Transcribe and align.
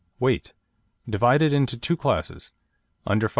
WEIGHT 0.19 0.53
Divided 1.07 1.53
into 1.53 1.77
two 1.77 1.95
classes; 1.95 2.51
under 3.05 3.27
5 3.27 3.29
lb. 3.29 3.29